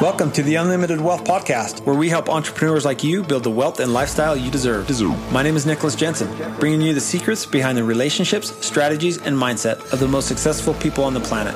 [0.00, 3.80] Welcome to the Unlimited Wealth Podcast, where we help entrepreneurs like you build the wealth
[3.80, 4.86] and lifestyle you deserve.
[4.86, 5.32] deserve.
[5.32, 6.28] My name is Nicholas Jensen,
[6.60, 11.02] bringing you the secrets behind the relationships, strategies, and mindset of the most successful people
[11.02, 11.52] on the planet.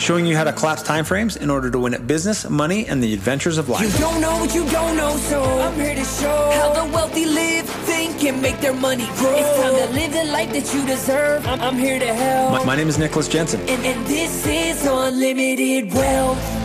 [0.00, 3.14] Showing you how to collapse timeframes in order to win at business, money, and the
[3.14, 3.92] adventures of life.
[3.92, 7.26] You don't know what you don't know, so I'm here to show how the wealthy
[7.26, 9.36] live, think, and make their money grow.
[9.36, 11.46] It's time to live the life that you deserve.
[11.46, 12.50] I'm, I'm here to help.
[12.54, 13.60] My, my name is Nicholas Jensen.
[13.60, 16.63] And, and this is Unlimited Wealth.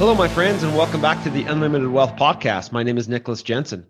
[0.00, 2.72] Hello, my friends, and welcome back to the Unlimited Wealth Podcast.
[2.72, 3.84] My name is Nicholas Jensen.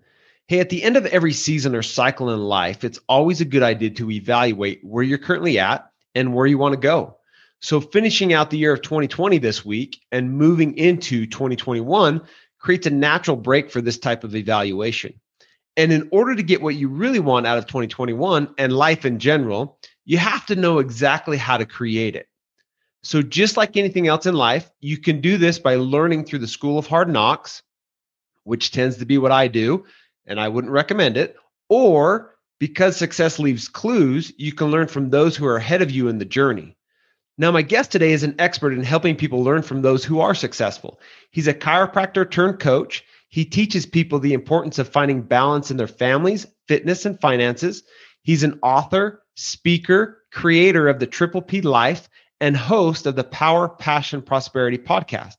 [0.49, 3.63] Hey, at the end of every season or cycle in life, it's always a good
[3.63, 7.19] idea to evaluate where you're currently at and where you want to go.
[7.61, 12.23] So, finishing out the year of 2020 this week and moving into 2021
[12.59, 15.15] creates a natural break for this type of evaluation.
[15.77, 19.21] And in order to get what you really want out of 2021 and life in
[19.21, 22.27] general, you have to know exactly how to create it.
[23.03, 26.47] So, just like anything else in life, you can do this by learning through the
[26.47, 27.63] school of hard knocks,
[28.45, 29.85] which tends to be what I do,
[30.27, 31.37] and I wouldn't recommend it.
[31.69, 36.09] Or because success leaves clues, you can learn from those who are ahead of you
[36.09, 36.77] in the journey.
[37.39, 40.35] Now, my guest today is an expert in helping people learn from those who are
[40.35, 41.01] successful.
[41.31, 43.03] He's a chiropractor turned coach.
[43.29, 47.83] He teaches people the importance of finding balance in their families, fitness, and finances.
[48.23, 52.11] He's an author, speaker, creator of the Triple P Life,
[52.41, 55.37] and host of the Power, Passion, Prosperity podcast.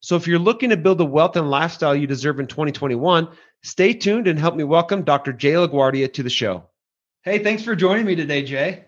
[0.00, 3.28] So if you're looking to build the wealth and lifestyle you deserve in 2021,
[3.62, 5.32] stay tuned and help me welcome Dr.
[5.32, 6.64] Jay LaGuardia to the show.
[7.22, 8.84] Hey, thanks for joining me today, Jay.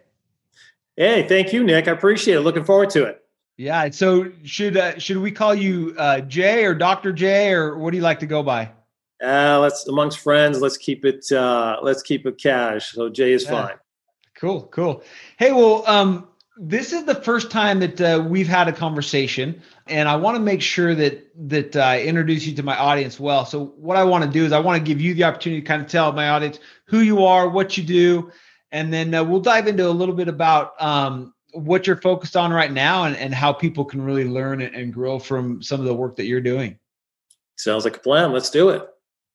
[0.97, 1.87] Hey, thank you, Nick.
[1.87, 2.41] I appreciate it.
[2.41, 3.23] Looking forward to it.
[3.59, 3.91] Yeah.
[3.91, 7.13] So should uh, should we call you uh, Jay or Dr.
[7.13, 8.71] Jay or what do you like to go by?
[9.23, 10.61] Uh, let's amongst friends.
[10.61, 11.31] Let's keep it.
[11.31, 12.93] Uh, let's keep it cash.
[12.93, 13.67] So Jay is yeah.
[13.67, 13.77] fine.
[14.35, 14.63] Cool.
[14.73, 15.05] Cool.
[15.39, 20.09] Hey, well, um, this is the first time that uh, we've had a conversation, and
[20.09, 23.47] I want to make sure that that I introduce you to my audience well.
[23.47, 25.67] So, what I want to do is I want to give you the opportunity to
[25.67, 28.31] kind of tell my audience who you are, what you do,
[28.71, 32.53] and then uh, we'll dive into a little bit about um, what you're focused on
[32.53, 35.95] right now and, and how people can really learn and grow from some of the
[35.95, 36.79] work that you're doing.
[37.57, 38.33] Sounds like a plan.
[38.33, 38.87] Let's do it.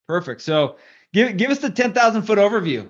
[0.07, 0.41] Perfect.
[0.41, 0.77] So,
[1.13, 2.87] give give us the ten thousand foot overview.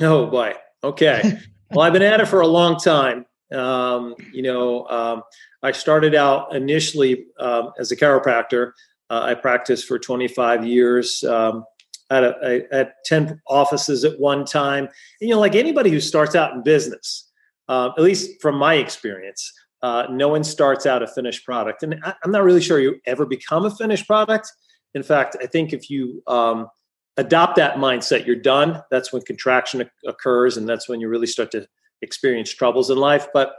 [0.00, 0.54] Oh boy.
[0.82, 1.38] Okay.
[1.70, 3.26] well, I've been at it for a long time.
[3.52, 5.22] Um, you know, um,
[5.62, 8.72] I started out initially um, as a chiropractor.
[9.08, 11.22] Uh, I practiced for 25 years.
[11.24, 11.64] Um,
[12.10, 14.84] at, a, at 10 offices at one time.
[14.84, 17.30] And, you know, like anybody who starts out in business,
[17.68, 21.82] uh, at least from my experience, uh, no one starts out a finished product.
[21.82, 24.50] And I, am not really sure you ever become a finished product.
[24.94, 26.68] In fact, I think if you um,
[27.16, 28.82] adopt that mindset, you're done.
[28.90, 31.66] That's when contraction occurs, and that's when you really start to
[32.02, 33.28] experience troubles in life.
[33.32, 33.54] But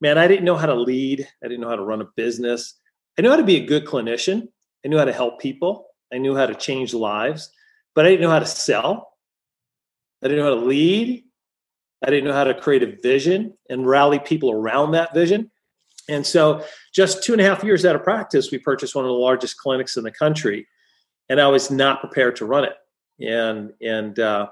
[0.00, 1.26] man, I didn't know how to lead.
[1.42, 2.74] I didn't know how to run a business.
[3.18, 4.48] I knew how to be a good clinician.
[4.84, 5.86] I knew how to help people.
[6.12, 7.50] I knew how to change lives,
[7.94, 9.12] but I didn't know how to sell.
[10.22, 11.24] I didn't know how to lead.
[12.04, 15.50] I didn't know how to create a vision and rally people around that vision.
[16.08, 16.64] And so,
[16.94, 19.58] just two and a half years out of practice, we purchased one of the largest
[19.58, 20.66] clinics in the country,
[21.28, 22.72] and I was not prepared to run it
[23.20, 24.48] and and uh,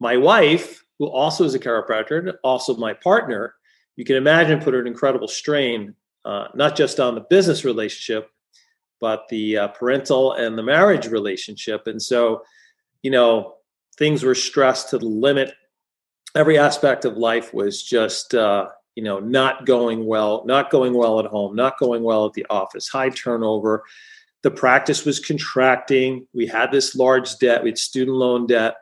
[0.00, 3.54] my wife, who also is a chiropractor, also my partner,
[3.96, 5.94] you can imagine put an incredible strain,
[6.24, 8.30] uh, not just on the business relationship,
[9.00, 11.86] but the uh, parental and the marriage relationship.
[11.86, 12.42] And so,
[13.02, 13.56] you know,
[13.98, 15.54] things were stressed to the limit.
[16.34, 21.20] Every aspect of life was just, uh, you know, not going well, not going well
[21.20, 23.84] at home, not going well at the office, high turnover
[24.46, 26.24] the practice was contracting.
[26.32, 28.76] We had this large debt, we had student loan debt.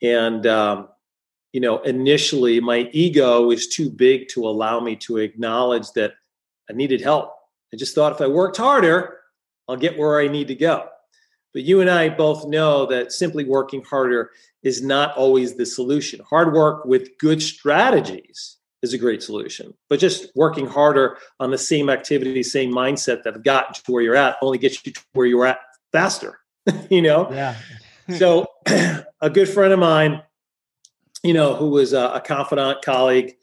[0.00, 0.88] And, um,
[1.52, 6.14] you know, initially my ego was too big to allow me to acknowledge that
[6.70, 7.34] I needed help.
[7.70, 9.18] I just thought if I worked harder,
[9.68, 10.86] I'll get where I need to go.
[11.52, 14.30] But you and I both know that simply working harder
[14.62, 16.20] is not always the solution.
[16.30, 19.74] Hard work with good strategies is a great solution.
[19.88, 24.02] But just working harder on the same activity, same mindset that have gotten to where
[24.02, 25.58] you're at only gets you to where you're at
[25.92, 26.38] faster,
[26.90, 27.30] you know?
[27.30, 27.56] Yeah.
[28.16, 30.22] so a good friend of mine,
[31.22, 33.34] you know, who was a, a confidant colleague,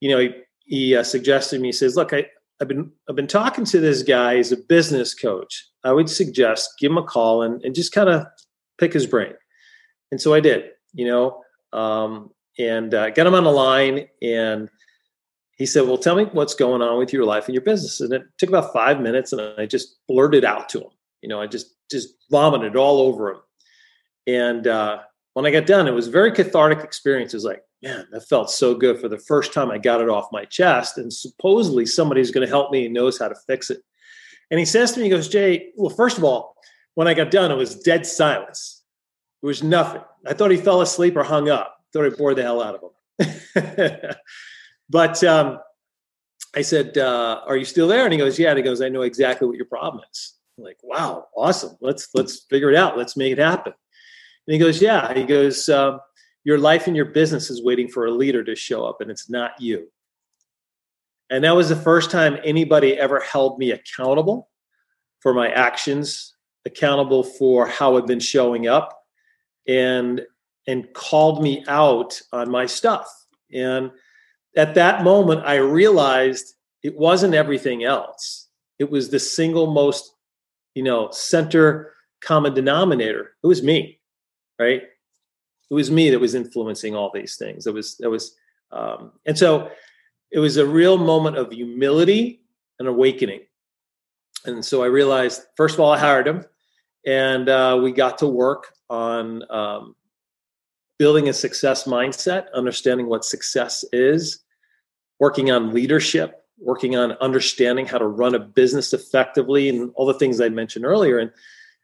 [0.00, 0.30] you know, he,
[0.64, 2.26] he uh, suggested me, he says, look, I,
[2.60, 5.68] I've been, I've been talking to this guy, he's a business coach.
[5.84, 8.26] I would suggest give him a call and, and just kind of
[8.78, 9.34] pick his brain.
[10.10, 11.42] And so I did, you know,
[11.72, 14.68] um, and uh, got him on the line and
[15.58, 18.12] he said well tell me what's going on with your life and your business and
[18.12, 20.90] it took about five minutes and i just blurted out to him
[21.22, 23.40] you know i just just vomited all over him
[24.26, 24.98] and uh,
[25.34, 28.26] when i got done it was a very cathartic experience it was like man that
[28.28, 31.86] felt so good for the first time i got it off my chest and supposedly
[31.86, 33.82] somebody's going to help me and knows how to fix it
[34.50, 36.54] And he says to me, he goes, Jay, well, first of all,
[36.94, 38.82] when I got done, it was dead silence.
[39.42, 40.02] There was nothing.
[40.26, 41.75] I thought he fell asleep or hung up.
[41.96, 44.14] Thought I bored the hell out of him.
[44.90, 45.58] but um,
[46.54, 48.90] I said, uh, "Are you still there?" And he goes, "Yeah." And he goes, "I
[48.90, 51.78] know exactly what your problem is." I'm like, "Wow, awesome!
[51.80, 52.98] Let's let's figure it out.
[52.98, 53.72] Let's make it happen."
[54.46, 56.00] And he goes, "Yeah." He goes, um,
[56.44, 59.30] "Your life and your business is waiting for a leader to show up, and it's
[59.30, 59.90] not you."
[61.30, 64.50] And that was the first time anybody ever held me accountable
[65.20, 66.34] for my actions,
[66.66, 69.02] accountable for how I've been showing up,
[69.66, 70.26] and
[70.66, 73.08] and called me out on my stuff.
[73.52, 73.90] And
[74.56, 78.48] at that moment, I realized it wasn't everything else.
[78.78, 80.12] It was the single most,
[80.74, 83.32] you know, center common denominator.
[83.42, 84.00] It was me,
[84.58, 84.82] right?
[85.70, 87.66] It was me that was influencing all these things.
[87.66, 88.34] It was, it was,
[88.72, 89.70] um, and so
[90.30, 92.42] it was a real moment of humility
[92.78, 93.40] and awakening.
[94.44, 96.44] And so I realized, first of all, I hired him,
[97.04, 99.96] and uh, we got to work on um,
[100.98, 104.40] building a success mindset, understanding what success is,
[105.18, 110.14] working on leadership, working on understanding how to run a business effectively, and all the
[110.14, 111.18] things I mentioned earlier.
[111.18, 111.30] And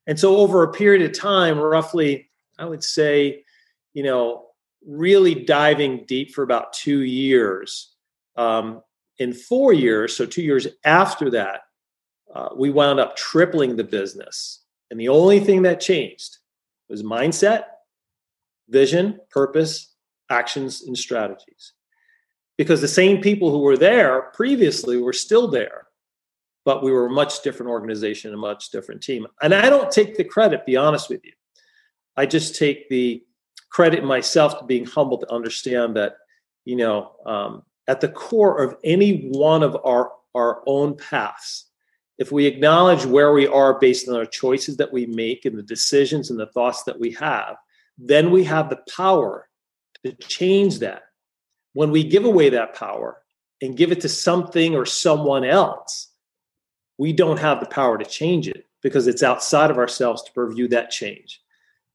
[0.06, 3.44] and so over a period of time, roughly, I would say,
[3.94, 4.46] you know,
[4.86, 7.94] really diving deep for about two years.
[8.36, 8.82] Um,
[9.18, 11.60] in four years, so two years after that,
[12.34, 14.60] uh, we wound up tripling the business.
[14.90, 16.38] And the only thing that changed
[16.88, 17.64] was mindset,
[18.72, 19.94] vision, purpose,
[20.30, 21.74] actions, and strategies.
[22.58, 25.86] Because the same people who were there previously were still there
[26.64, 29.26] but we were a much different organization a much different team.
[29.42, 31.32] And i don't take the credit be honest with you.
[32.16, 33.24] I just take the
[33.70, 36.16] credit myself to being humble to understand that
[36.64, 41.66] you know um, at the core of any one of our our own paths
[42.19, 45.62] if we acknowledge where we are based on our choices that we make and the
[45.62, 47.56] decisions and the thoughts that we have
[47.98, 49.48] then we have the power
[50.04, 51.02] to change that
[51.72, 53.18] when we give away that power
[53.60, 56.08] and give it to something or someone else,
[56.98, 60.68] we don't have the power to change it because it's outside of ourselves to purview
[60.68, 61.40] that change.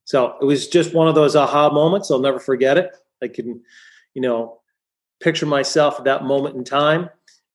[0.06, 2.10] So it was just one of those aha moments.
[2.10, 2.96] I'll never forget it.
[3.22, 3.62] I can,
[4.14, 4.60] you know,
[5.22, 7.10] picture myself at that moment in time.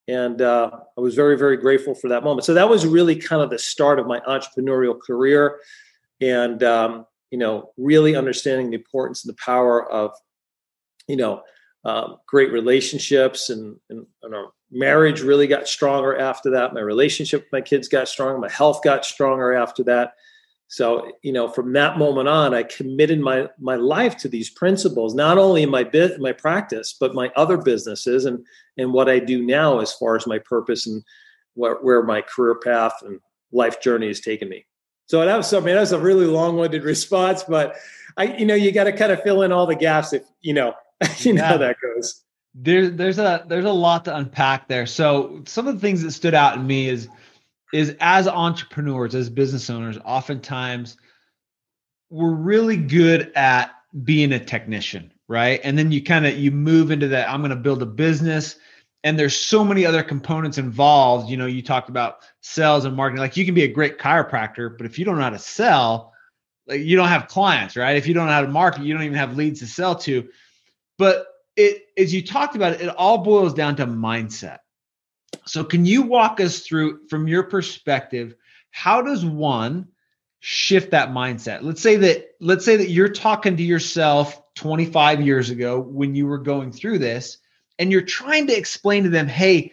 [0.08, 2.44] And uh, I was very, very grateful for that moment.
[2.44, 5.60] So that was really kind of the start of my entrepreneurial career.
[6.20, 10.12] And, um, you know, really understanding the importance and the power of,
[11.08, 11.42] you know,
[11.84, 16.74] um, great relationships and, and, and, our marriage really got stronger after that.
[16.74, 18.38] My relationship with my kids got stronger.
[18.38, 20.12] My health got stronger after that.
[20.68, 25.14] So you know from that moment on i committed my my life to these principles
[25.14, 28.42] not only in my bit my practice but my other businesses and
[28.78, 31.02] and what i do now as far as my purpose and
[31.52, 33.20] where, where my career path and
[33.52, 34.64] life journey has taken me
[35.06, 37.76] so that was I mean that was a really long-winded response but
[38.16, 40.54] i you know you got to kind of fill in all the gaps if you
[40.54, 40.74] know
[41.18, 41.48] you know yeah.
[41.48, 42.22] how that goes.
[42.54, 44.86] There's there's a there's a lot to unpack there.
[44.86, 47.08] So some of the things that stood out in me is
[47.72, 50.96] is as entrepreneurs, as business owners, oftentimes
[52.10, 53.70] we're really good at
[54.04, 55.60] being a technician, right?
[55.64, 58.56] And then you kind of you move into that I'm going to build a business
[59.04, 61.28] and there's so many other components involved.
[61.28, 63.20] You know, you talked about sales and marketing.
[63.20, 66.12] Like you can be a great chiropractor, but if you don't know how to sell,
[66.66, 67.96] like you don't have clients, right?
[67.96, 70.28] If you don't know how to market, you don't even have leads to sell to.
[70.98, 71.26] But
[71.56, 74.58] it, as you talked about it, it all boils down to mindset.
[75.44, 78.36] So, can you walk us through, from your perspective,
[78.70, 79.88] how does one
[80.40, 81.62] shift that mindset?
[81.62, 86.26] Let's say that, let's say that you're talking to yourself 25 years ago when you
[86.26, 87.38] were going through this,
[87.78, 89.72] and you're trying to explain to them, hey,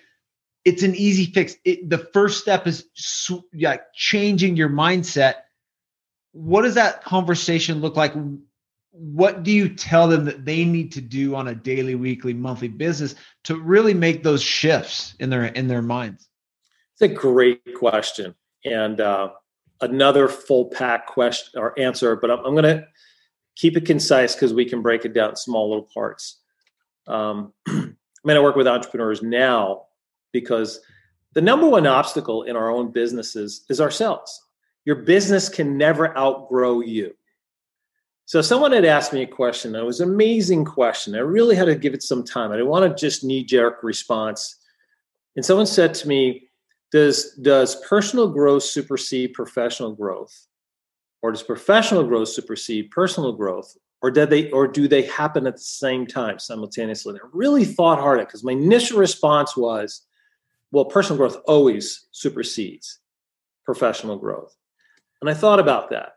[0.65, 1.55] it's an easy fix.
[1.63, 2.85] It, the first step is
[3.53, 5.35] yeah, changing your mindset.
[6.31, 8.13] What does that conversation look like?
[8.91, 12.67] what do you tell them that they need to do on a daily weekly monthly
[12.67, 16.27] business to really make those shifts in their in their minds
[16.93, 18.33] it's a great question
[18.65, 19.29] and uh,
[19.81, 22.85] another full pack question or answer but i'm, I'm going to
[23.55, 26.39] keep it concise because we can break it down in small little parts
[27.09, 27.71] um, i
[28.23, 29.83] mean i work with entrepreneurs now
[30.31, 30.79] because
[31.33, 34.47] the number one obstacle in our own businesses is ourselves
[34.85, 37.13] your business can never outgrow you
[38.29, 39.73] so someone had asked me a question.
[39.73, 41.15] It was an amazing question.
[41.15, 42.51] I really had to give it some time.
[42.51, 44.55] I didn't want to just knee jerk response.
[45.35, 46.47] And someone said to me,
[46.91, 50.45] "Does does personal growth supersede professional growth,
[51.23, 55.55] or does professional growth supersede personal growth, or did they or do they happen at
[55.55, 60.05] the same time simultaneously?" I really thought hard at because my initial response was,
[60.71, 62.99] "Well, personal growth always supersedes."
[63.69, 64.55] professional growth.
[65.21, 66.13] And I thought about that.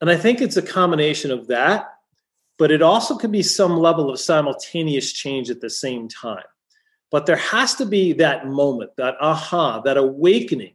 [0.00, 1.92] And I think it's a combination of that,
[2.58, 6.42] but it also could be some level of simultaneous change at the same time.
[7.12, 10.74] But there has to be that moment, that aha, that awakening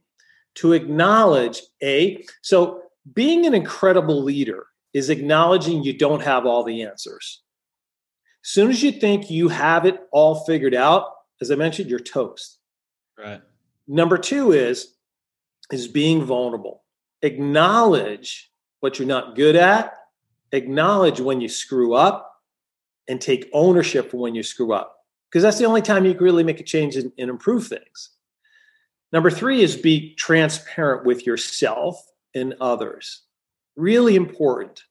[0.56, 2.24] to acknowledge A.
[2.42, 7.42] So being an incredible leader is acknowledging you don't have all the answers.
[8.44, 11.06] As soon as you think you have it all figured out,
[11.42, 12.60] as I mentioned, you're toast.
[13.18, 13.42] Right.
[13.88, 14.96] Number two is
[15.72, 16.84] is being vulnerable.
[17.22, 19.94] Acknowledge what you're not good at.
[20.52, 22.32] Acknowledge when you screw up,
[23.08, 24.96] and take ownership for when you screw up,
[25.30, 28.12] because that's the only time you can really make a change and, and improve things.
[29.12, 32.02] Number three is be transparent with yourself
[32.34, 33.24] and others.
[33.82, 34.84] Really important,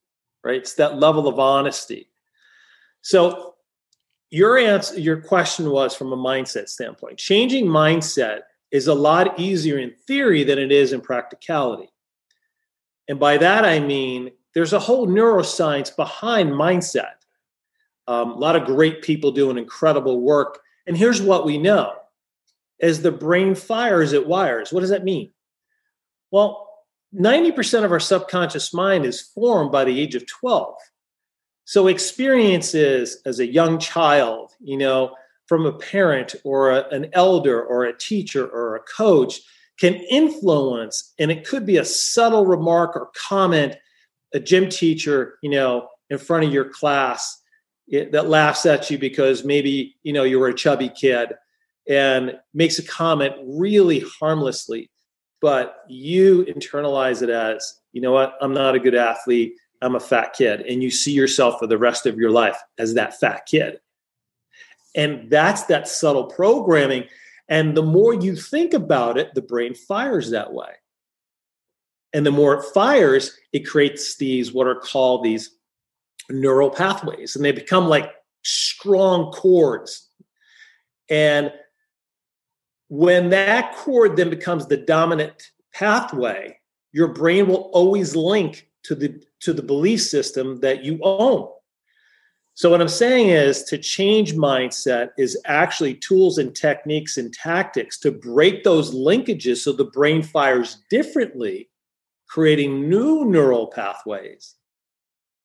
[0.42, 0.56] right?
[0.56, 2.10] It's that level of honesty.
[3.02, 3.54] So
[4.30, 7.16] your answer, your question was from a mindset standpoint.
[7.16, 8.40] Changing mindset
[8.72, 11.88] is a lot easier in theory than it is in practicality.
[13.06, 17.14] And by that I mean there's a whole neuroscience behind mindset.
[18.08, 20.58] Um, a lot of great people doing incredible work.
[20.88, 21.94] And here's what we know
[22.82, 24.72] as the brain fires, it wires.
[24.72, 25.30] What does that mean?
[26.32, 26.69] Well,
[27.14, 30.74] 90% of our subconscious mind is formed by the age of 12.
[31.64, 35.14] So experiences as a young child, you know,
[35.46, 39.40] from a parent or a, an elder or a teacher or a coach
[39.78, 43.76] can influence, and it could be a subtle remark or comment,
[44.34, 47.40] a gym teacher, you know, in front of your class
[47.90, 51.32] it, that laughs at you because maybe, you know, you were a chubby kid
[51.88, 54.90] and makes a comment really harmlessly,
[55.40, 59.54] but you internalize it as, you know what, I'm not a good athlete.
[59.82, 60.60] I'm a fat kid.
[60.62, 63.80] And you see yourself for the rest of your life as that fat kid.
[64.94, 67.04] And that's that subtle programming.
[67.48, 70.72] And the more you think about it, the brain fires that way.
[72.12, 75.50] And the more it fires, it creates these what are called these
[76.28, 77.36] neural pathways.
[77.36, 80.08] And they become like strong cords.
[81.08, 81.52] And
[82.90, 86.58] when that cord then becomes the dominant pathway,
[86.92, 91.48] your brain will always link to the to the belief system that you own.
[92.54, 97.98] So what I'm saying is to change mindset is actually tools and techniques and tactics
[98.00, 101.70] to break those linkages so the brain fires differently,
[102.28, 104.56] creating new neural pathways.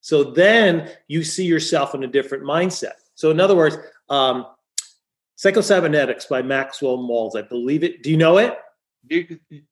[0.01, 2.95] So then you see yourself in a different mindset.
[3.13, 3.77] So in other words,
[4.09, 4.47] um,
[5.37, 7.37] Psychocybernetics by Maxwell Maltz.
[7.37, 8.03] I believe it.
[8.03, 8.57] Do you know it?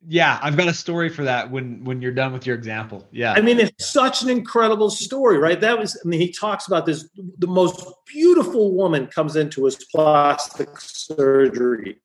[0.07, 3.07] yeah, I've got a story for that when when you're done with your example.
[3.11, 3.33] Yeah.
[3.33, 5.59] I mean, it's such an incredible story, right?
[5.59, 9.75] That was I mean, he talks about this the most beautiful woman comes into his
[9.91, 11.97] plastic surgery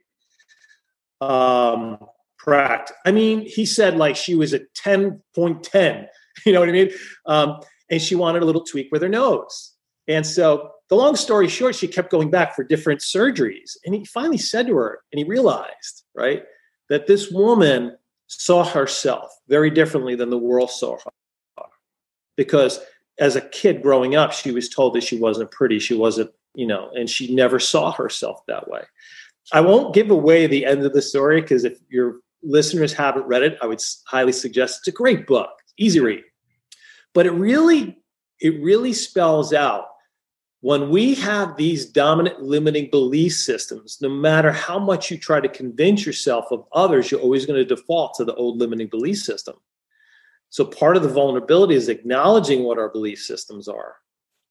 [1.20, 1.98] um
[2.38, 2.96] practice.
[3.04, 6.06] I mean, he said like she was a 10.10,
[6.46, 6.90] you know what I mean?
[7.26, 7.60] Um,
[7.90, 9.74] and she wanted a little tweak with her nose.
[10.08, 13.76] And so the long story short, she kept going back for different surgeries.
[13.84, 16.42] And he finally said to her, and he realized, right?
[16.88, 17.96] that this woman
[18.26, 21.64] saw herself very differently than the world saw her.
[22.36, 22.80] Because
[23.18, 26.66] as a kid growing up, she was told that she wasn't pretty, she wasn't, you
[26.66, 28.82] know, and she never saw herself that way.
[29.52, 33.42] I won't give away the end of the story because if your listeners haven't read
[33.42, 36.22] it, I would highly suggest it's a great book, easy read.
[37.14, 37.98] But it really,
[38.40, 39.86] it really spells out
[40.60, 45.48] when we have these dominant limiting belief systems, no matter how much you try to
[45.48, 49.54] convince yourself of others, you're always going to default to the old limiting belief system.
[50.50, 53.96] So, part of the vulnerability is acknowledging what our belief systems are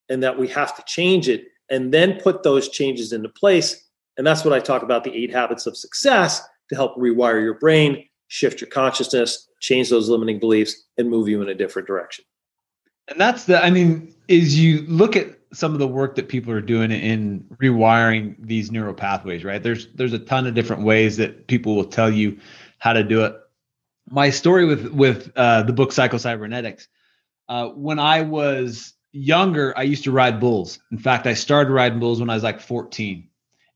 [0.10, 3.84] and that we have to change it and then put those changes into place.
[4.18, 7.56] And that's what I talk about the eight habits of success to help rewire your
[7.56, 12.24] brain, shift your consciousness, change those limiting beliefs, and move you in a different direction.
[13.10, 16.52] And that's the, I mean, is you look at some of the work that people
[16.54, 19.62] are doing in rewiring these neural pathways, right?
[19.62, 22.40] There's there's a ton of different ways that people will tell you
[22.80, 23.36] how to do it.
[24.10, 26.88] My story with with uh, the book Psychocybernetics,
[27.50, 30.80] uh, when I was younger, I used to ride bulls.
[30.92, 33.28] In fact, I started riding bulls when I was like 14,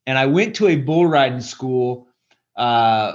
[0.06, 2.08] and I went to a bull riding school
[2.56, 3.14] uh,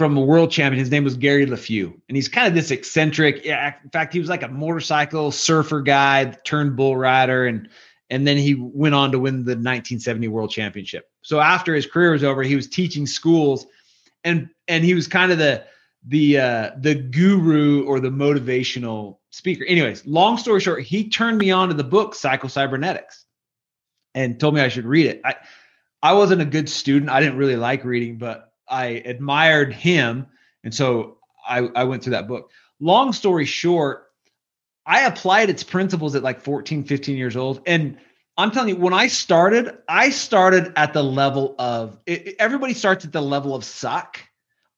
[0.00, 0.78] from a world champion.
[0.78, 3.44] His name was Gary Leffew, and he's kind of this eccentric.
[3.44, 7.68] Yeah, in fact, he was like a motorcycle surfer guy, turned bull rider, and
[8.08, 11.10] and then he went on to win the 1970 World Championship.
[11.20, 13.66] So after his career was over, he was teaching schools,
[14.24, 15.66] and and he was kind of the
[16.06, 19.66] the uh, the guru or the motivational speaker.
[19.66, 23.24] Anyways, long story short, he turned me on to the book Psychocybernetics,
[24.14, 25.20] and told me I should read it.
[25.26, 25.34] I
[26.02, 27.10] I wasn't a good student.
[27.10, 30.26] I didn't really like reading, but I admired him
[30.62, 32.50] And so I, I went through that book.
[32.80, 34.10] Long story short,
[34.86, 37.62] I applied its principles at like 14, 15 years old.
[37.66, 37.98] And
[38.36, 43.04] I'm telling you, when I started, I started at the level of it, everybody starts
[43.04, 44.20] at the level of suck.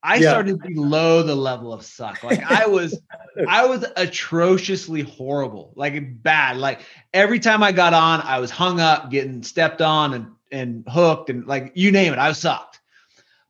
[0.04, 0.30] I yeah.
[0.30, 2.24] started below the level of suck.
[2.24, 3.00] Like I was,
[3.48, 6.56] I was atrociously horrible, like bad.
[6.56, 6.80] Like
[7.14, 11.30] every time I got on, I was hung up, getting stepped on and and hooked,
[11.30, 12.71] and like you name it, I was sucked.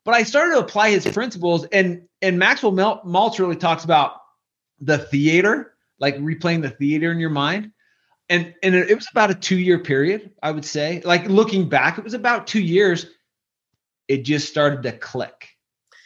[0.05, 4.17] But I started to apply his principles, and and Maxwell Maltz really talks about
[4.81, 7.71] the theater, like replaying the theater in your mind.
[8.29, 11.03] And and it was about a two year period, I would say.
[11.05, 13.07] Like looking back, it was about two years.
[14.09, 15.49] It just started to click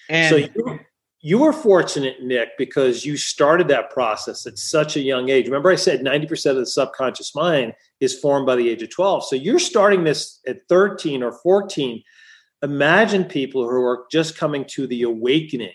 [0.08, 0.80] and so you,
[1.20, 5.46] you were fortunate, Nick, because you started that process at such a young age.
[5.46, 9.26] Remember, I said 90% of the subconscious mind is formed by the age of 12.
[9.26, 12.02] So you're starting this at 13 or 14.
[12.62, 15.74] Imagine people who are just coming to the awakening,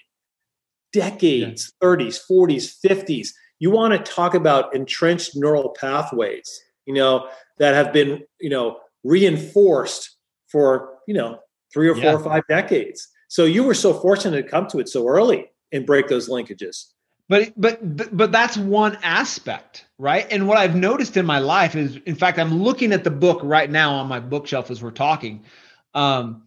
[0.91, 1.87] decades, yeah.
[1.87, 3.29] 30s, 40s, 50s.
[3.59, 6.49] You want to talk about entrenched neural pathways,
[6.85, 7.27] you know,
[7.59, 10.17] that have been, you know, reinforced
[10.51, 11.39] for, you know,
[11.73, 12.13] three or four yeah.
[12.13, 13.07] or five decades.
[13.27, 16.87] So you were so fortunate to come to it so early and break those linkages.
[17.29, 20.27] But but but that's one aspect, right?
[20.29, 23.39] And what I've noticed in my life is, in fact, I'm looking at the book
[23.41, 25.45] right now on my bookshelf as we're talking.
[25.93, 26.43] Um,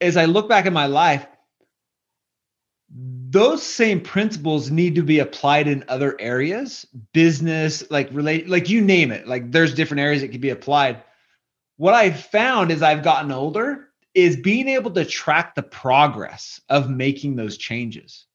[0.00, 1.26] as I look back at my life,
[2.90, 8.80] those same principles need to be applied in other areas, business, like relate, like you
[8.80, 9.26] name it.
[9.26, 11.02] Like there's different areas that can be applied.
[11.76, 16.88] What I've found as I've gotten older is being able to track the progress of
[16.88, 18.26] making those changes.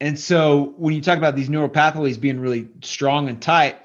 [0.00, 3.78] And so when you talk about these neural pathways being really strong and tight,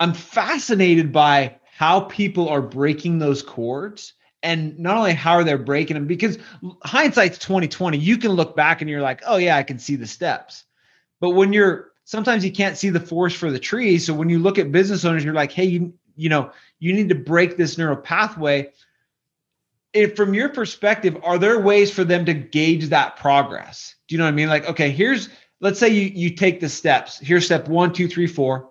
[0.00, 5.54] I'm fascinated by how people are breaking those cords and not only how are they
[5.54, 6.38] breaking them because
[6.84, 10.06] hindsight's 2020 you can look back and you're like oh yeah i can see the
[10.06, 10.64] steps
[11.20, 14.38] but when you're sometimes you can't see the forest for the trees so when you
[14.38, 17.76] look at business owners you're like hey you, you know you need to break this
[17.76, 18.70] neural pathway
[19.94, 23.94] if from your perspective, are there ways for them to gauge that progress?
[24.08, 24.48] Do you know what I mean?
[24.48, 25.28] Like, okay, here's
[25.60, 27.18] let's say you you take the steps.
[27.20, 28.70] Here's step one, two, three, four.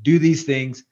[0.00, 0.84] Do these things.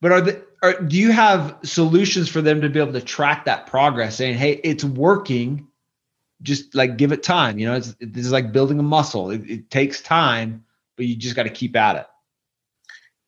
[0.00, 3.44] But are the are do you have solutions for them to be able to track
[3.44, 5.66] that progress, saying, hey, it's working.
[6.42, 7.58] Just like give it time.
[7.58, 9.30] You know, it's this is like building a muscle.
[9.30, 10.64] It, it takes time,
[10.96, 12.06] but you just got to keep at it.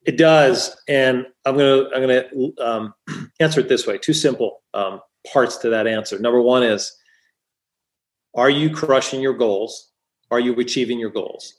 [0.05, 2.23] It does, and I'm gonna I'm gonna
[2.61, 2.93] um,
[3.39, 3.97] answer it this way.
[3.97, 5.01] Two simple um,
[5.31, 6.19] parts to that answer.
[6.19, 6.95] Number one is,
[8.35, 9.89] are you crushing your goals?
[10.31, 11.55] Are you achieving your goals?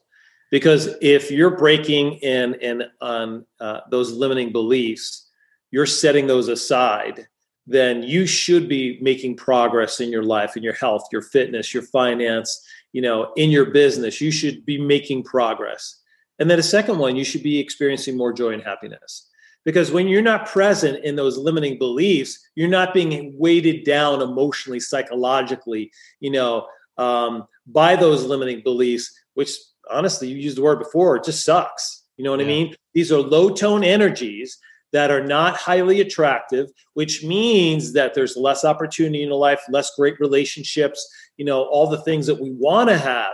[0.51, 5.29] Because if you're breaking in in on uh, those limiting beliefs,
[5.71, 7.29] you're setting those aside.
[7.67, 11.85] Then you should be making progress in your life, in your health, your fitness, your
[11.85, 12.67] finance.
[12.93, 16.01] You know, in your business, you should be making progress
[16.41, 19.29] and then a second one, you should be experiencing more joy and happiness.
[19.63, 24.81] Because when you're not present in those limiting beliefs, you're not being weighted down emotionally,
[24.81, 29.55] psychologically, you know, um, by those limiting beliefs, which
[29.91, 32.05] honestly, you used the word before, it just sucks.
[32.17, 32.47] You know what yeah.
[32.47, 32.75] I mean?
[32.95, 34.59] These are low tone energies
[34.93, 40.19] that are not highly attractive, which means that there's less opportunity in life, less great
[40.19, 43.33] relationships, you know, all the things that we want to have.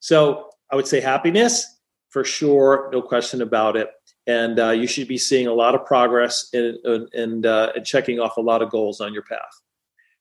[0.00, 1.66] So I would say happiness,
[2.08, 3.90] for sure, no question about it.
[4.26, 6.78] And uh, you should be seeing a lot of progress and
[7.14, 9.62] and, uh, and checking off a lot of goals on your path.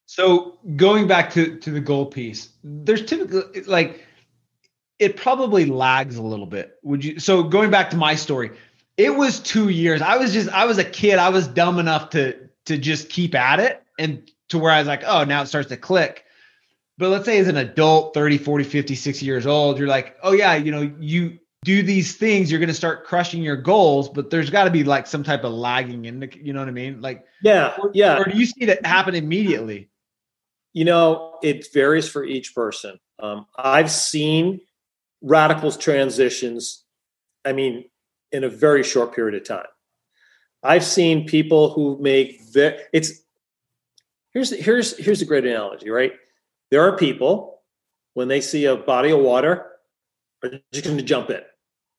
[0.06, 4.06] So going back to to the goal piece, there's typically like
[5.00, 6.76] it probably lags a little bit.
[6.84, 7.20] Would you?
[7.20, 8.52] So going back to my story,
[8.98, 10.02] it was two years.
[10.02, 11.20] I was just I was a kid.
[11.20, 14.88] I was dumb enough to to just keep at it and to where I was
[14.88, 16.26] like, oh, now it starts to click.
[16.98, 20.32] But let's say as an adult, 30, 40, 50, 60 years old, you're like, oh
[20.32, 24.30] yeah, you know, you do these things, you're going to start crushing your goals, but
[24.30, 26.72] there's got to be like some type of lagging in the, you know what I
[26.72, 27.02] mean?
[27.02, 28.20] Like, yeah, or, yeah.
[28.20, 29.90] Or do you see that happen immediately?
[30.74, 33.00] You know, it varies for each person.
[33.20, 34.62] Um, I've seen
[35.26, 36.84] radicals transitions,
[37.44, 37.86] I mean,
[38.32, 39.66] in a very short period of time.
[40.64, 43.24] I've seen people who make ve- it's
[44.34, 46.14] here's here's here's a great analogy, right?
[46.72, 47.62] There are people
[48.14, 49.66] when they see a body of water
[50.44, 51.42] are just going to jump in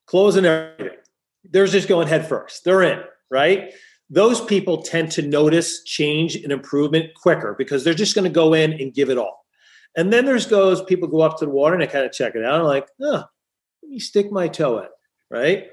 [0.07, 0.99] clothes and everything.
[1.45, 2.65] They're just going head first.
[2.65, 3.73] They're in, right?
[4.09, 8.55] Those people tend to notice change and improvement quicker because they're just going to go
[8.55, 9.46] in and give it all.
[9.97, 12.35] And then there's goes people go up to the water and they kind of check
[12.35, 12.61] it out.
[12.61, 13.25] And like, oh,
[13.83, 14.89] let me stick my toe in,
[15.31, 15.69] right?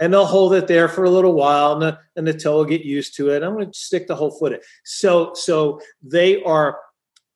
[0.00, 2.64] And they'll hold it there for a little while, and the, and the toe will
[2.64, 3.42] get used to it.
[3.42, 4.60] I'm going to stick the whole foot in.
[4.84, 6.78] So, so they are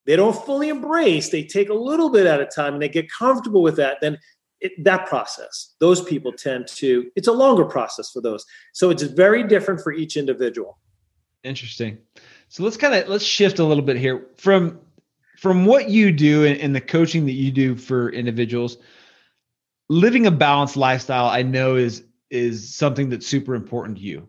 [0.05, 3.11] they don't fully embrace, they take a little bit at a time and they get
[3.11, 4.19] comfortable with that, then
[4.61, 8.45] it, that process, those people tend to, it's a longer process for those.
[8.73, 10.79] So it's very different for each individual.
[11.45, 11.99] Interesting.
[12.49, 14.79] So let's kind of let's shift a little bit here from
[15.43, 18.77] from what you do and, and the coaching that you do for individuals.
[19.89, 24.29] Living a balanced lifestyle, I know is is something that's super important to you.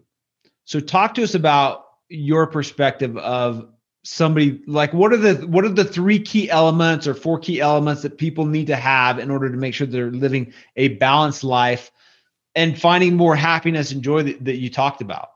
[0.65, 3.69] So talk to us about your perspective of
[4.03, 8.01] somebody like what are the what are the three key elements or four key elements
[8.01, 11.91] that people need to have in order to make sure they're living a balanced life
[12.55, 15.29] and finding more happiness and joy that, that you talked about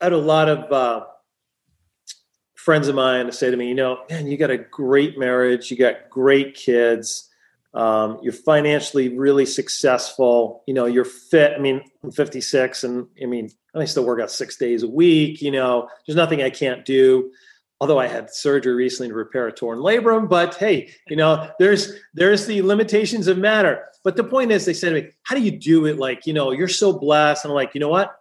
[0.00, 1.06] i had a lot of uh,
[2.66, 5.76] friends of mine say to me you know man you got a great marriage you
[5.76, 7.30] got great kids
[7.74, 13.26] um, you're financially really successful you know you're fit i mean i'm 56 and i
[13.26, 13.50] mean
[13.80, 15.42] I still work out six days a week.
[15.42, 17.32] You know, there's nothing I can't do.
[17.78, 21.92] Although I had surgery recently to repair a torn labrum, but hey, you know, there's
[22.14, 23.84] there's the limitations of matter.
[24.02, 25.98] But the point is, they said to me, "How do you do it?
[25.98, 28.16] Like, you know, you're so blessed." And I'm like, you know what?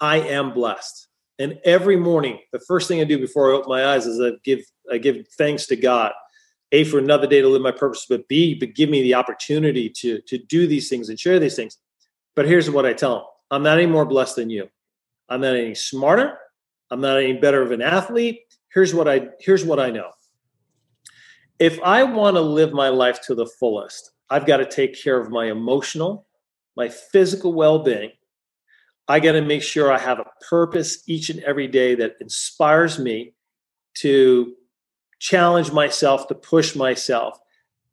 [0.00, 1.08] I am blessed.
[1.40, 4.36] And every morning, the first thing I do before I open my eyes is I
[4.44, 4.60] give
[4.92, 6.12] I give thanks to God,
[6.70, 9.88] a for another day to live my purpose, but b but give me the opportunity
[10.00, 11.78] to to do these things and share these things.
[12.36, 14.68] But here's what I tell them: I'm not any more blessed than you.
[15.30, 16.38] I'm not any smarter.
[16.90, 18.40] I'm not any better of an athlete.
[18.74, 20.10] Here's what I here's what I know.
[21.58, 25.18] If I want to live my life to the fullest, I've got to take care
[25.18, 26.26] of my emotional,
[26.76, 28.10] my physical well-being.
[29.10, 32.96] I got to make sure I have a purpose each and every day that inspires
[32.96, 33.34] me
[33.94, 34.54] to
[35.18, 37.36] challenge myself, to push myself,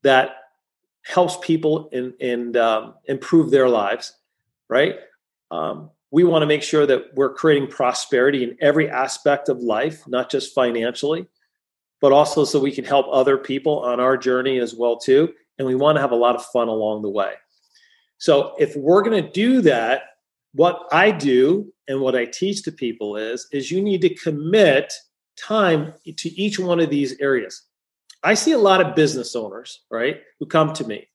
[0.04, 0.36] that
[1.04, 1.90] helps people
[2.22, 4.14] and um, improve their lives,
[4.70, 4.98] right?
[5.50, 10.08] Um, we want to make sure that we're creating prosperity in every aspect of life,
[10.08, 11.26] not just financially,
[12.00, 15.34] but also so we can help other people on our journey as well too.
[15.58, 17.34] And we want to have a lot of fun along the way.
[18.20, 20.04] So if we're going to do that,
[20.54, 24.94] what I do and what I teach to people is is you need to commit
[25.38, 27.64] time to each one of these areas.
[28.24, 31.08] I see a lot of business owners, right, who come to me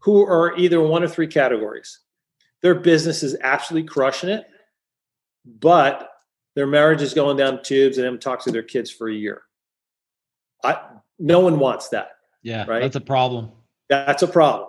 [0.00, 2.00] who are either one of three categories
[2.62, 4.44] their business is absolutely crushing it,
[5.46, 6.10] but
[6.54, 9.40] their marriage is going down tubes and haven't talked to their kids for a year.
[10.62, 10.78] I,
[11.18, 12.10] no one wants that.
[12.42, 12.82] Yeah, right.
[12.82, 13.50] That's a problem.
[13.88, 14.68] That's a problem.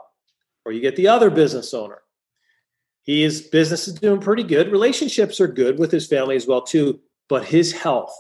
[0.63, 2.00] Or you get the other business owner.
[3.03, 4.71] His business is doing pretty good.
[4.71, 8.13] Relationships are good with his family as well too, but his health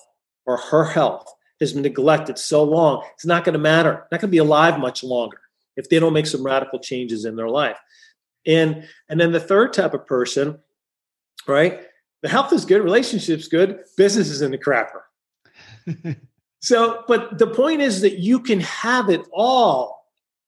[0.45, 3.05] or her health has been neglected so long.
[3.13, 4.07] It's not going to matter.
[4.11, 5.39] Not going to be alive much longer
[5.77, 7.77] if they don't make some radical changes in their life.
[8.47, 10.59] And and then the third type of person,
[11.47, 11.81] right?
[12.23, 15.01] The health is good, relationships good, business is in the crapper.
[16.61, 20.00] so, but the point is that you can have it all.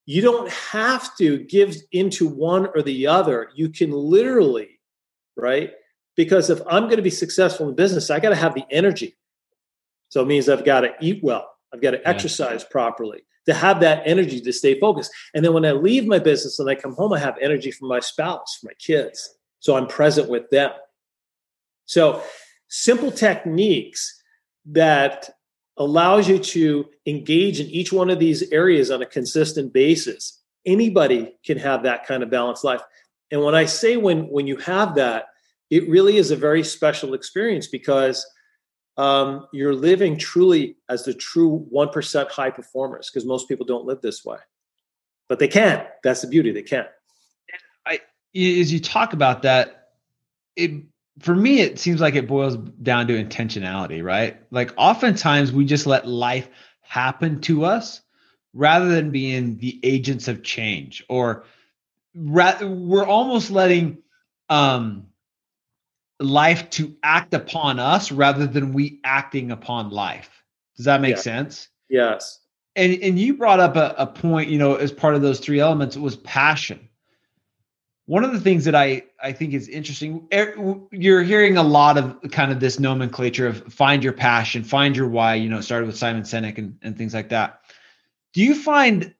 [0.06, 3.50] You don't have to give into one or the other.
[3.56, 4.80] You can literally,
[5.38, 5.72] right?
[6.16, 9.18] Because if I'm going to be successful in business, I got to have the energy.
[10.10, 11.50] So it means I've got to eat well.
[11.74, 12.10] I've got to yeah.
[12.10, 15.12] exercise properly to have that energy to stay focused.
[15.34, 17.86] And then when I leave my business and I come home, I have energy for
[17.86, 19.36] my spouse, for my kids.
[19.60, 20.72] So I'm present with them.
[21.86, 22.22] So
[22.68, 24.22] simple techniques
[24.66, 25.30] that
[25.78, 30.42] allows you to engage in each one of these areas on a consistent basis.
[30.66, 32.82] Anybody can have that kind of balanced life.
[33.32, 35.26] And when I say when when you have that,
[35.70, 38.26] it really is a very special experience because
[38.98, 44.02] um, you're living truly as the true 1% high performers because most people don't live
[44.02, 44.38] this way
[45.30, 46.86] but they can that's the beauty they can
[47.86, 48.00] i
[48.36, 49.90] as you talk about that
[50.56, 50.84] it
[51.20, 55.86] for me it seems like it boils down to intentionality right like oftentimes we just
[55.86, 56.50] let life
[56.82, 58.02] happen to us
[58.54, 61.46] rather than being the agents of change or
[62.16, 63.98] ra- we're almost letting
[64.50, 65.08] um
[66.24, 70.44] life to act upon us rather than we acting upon life.
[70.78, 71.22] Does that make yeah.
[71.22, 71.70] sense?
[71.90, 72.40] Yes.
[72.76, 75.60] And and you brought up a, a point, you know, as part of those three
[75.60, 76.90] elements was passion.
[78.06, 80.56] One of the things that I I think is interesting, er,
[80.92, 85.08] you're hearing a lot of kind of this nomenclature of find your passion, find your
[85.08, 85.36] why.
[85.36, 87.62] You know, it started with Simon Sinek and, and things like that.
[88.34, 89.14] Do you find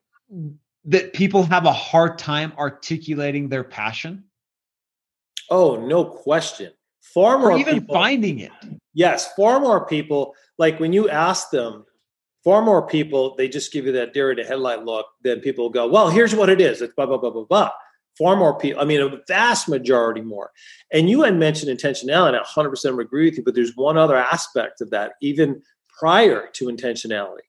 [0.84, 4.24] that people have a hard time articulating their passion?
[5.50, 6.72] Oh, no question
[7.14, 8.52] far more or even people, finding it.
[8.92, 10.34] Yes, far more people.
[10.58, 11.84] Like when you ask them,
[12.42, 15.06] far more people they just give you that deer in the headlight look.
[15.22, 16.82] Then people go, "Well, here's what it is.
[16.82, 17.70] It's blah blah blah blah blah."
[18.16, 18.80] Far more people.
[18.80, 20.50] I mean, a vast majority more.
[20.92, 22.38] And you had mentioned intentionality.
[22.38, 23.44] I 100% agree with you.
[23.44, 25.62] But there's one other aspect of that, even
[25.98, 27.46] prior to intentionality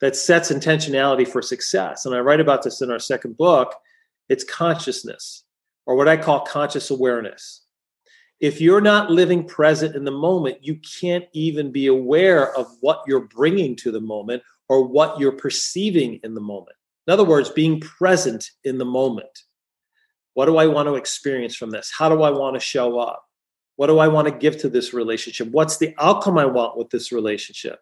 [0.00, 2.06] that sets intentionality for success.
[2.06, 3.74] And I write about this in our second book.
[4.28, 5.44] It's consciousness,
[5.86, 7.62] or what I call conscious awareness.
[8.40, 13.02] If you're not living present in the moment, you can't even be aware of what
[13.06, 16.76] you're bringing to the moment or what you're perceiving in the moment.
[17.06, 19.44] In other words, being present in the moment.
[20.36, 21.90] What do I want to experience from this?
[21.96, 23.24] How do I want to show up?
[23.76, 25.48] What do I want to give to this relationship?
[25.48, 27.80] What's the outcome I want with this relationship?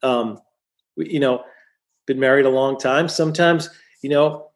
[0.00, 0.38] Um,
[0.96, 1.42] you know,
[2.06, 3.08] been married a long time.
[3.08, 3.70] Sometimes,
[4.02, 4.50] you know,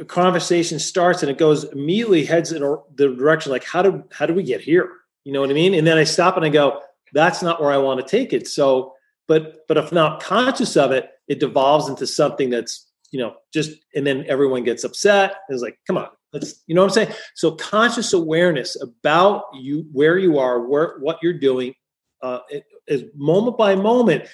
[0.00, 4.24] a conversation starts and it goes immediately heads in the direction like, how do how
[4.24, 4.90] do we get here?
[5.24, 5.74] You know what I mean?
[5.74, 6.80] And then I stop and I go,
[7.12, 8.48] that's not where I want to take it.
[8.48, 8.94] So,
[9.28, 13.72] but but if not conscious of it, it devolves into something that's you know just
[13.94, 15.34] and then everyone gets upset.
[15.50, 17.16] It's like, come on, let's you know what I'm saying.
[17.34, 21.74] So conscious awareness about you, where you are, where what you're doing,
[22.22, 22.40] uh,
[22.86, 24.28] is moment by moment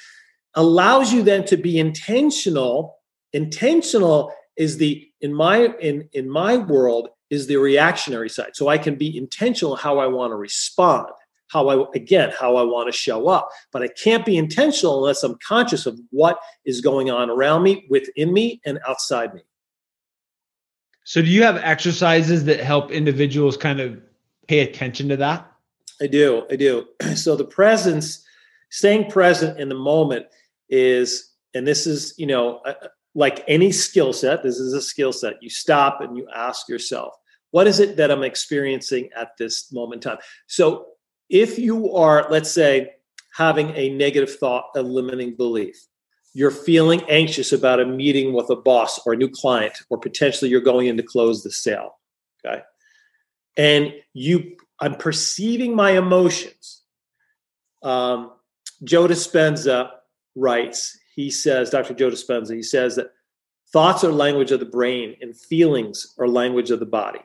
[0.54, 2.96] allows you then to be intentional.
[3.32, 8.54] Intentional is the in my in in my world is the reactionary side.
[8.54, 11.08] So i can be intentional how i want to respond
[11.48, 13.48] how i again how i want to show up.
[13.72, 17.86] But i can't be intentional unless i'm conscious of what is going on around me
[17.88, 19.42] within me and outside me
[21.04, 24.00] so do you have exercises that help individuals kind of
[24.46, 25.50] pay attention to that?
[26.00, 26.86] I do i do.
[27.14, 28.24] So the presence
[28.70, 30.26] staying present in the moment
[30.68, 34.80] is and this is you know uh, uh, like any skill set this is a
[34.80, 35.42] skill set.
[35.42, 37.14] You stop and you ask yourself
[37.50, 40.22] what is it that i'm experiencing at this moment in time?
[40.46, 40.86] So
[41.28, 42.92] if you are let's say
[43.34, 45.86] having a negative thought a limiting belief
[46.34, 50.50] you're feeling anxious about a meeting with a boss or a new client or potentially
[50.50, 51.98] you're going in to close the sale
[52.44, 52.62] okay
[53.56, 56.82] and you i'm perceiving my emotions
[57.82, 58.32] um,
[58.84, 59.90] joe dispenza
[60.34, 61.94] writes, he says, Dr.
[61.94, 63.12] Joe Dispenza, he says that
[63.72, 67.20] thoughts are language of the brain and feelings are language of the body.